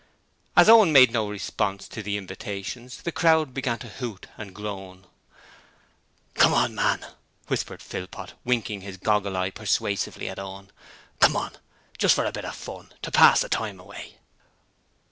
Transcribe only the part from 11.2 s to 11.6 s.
on,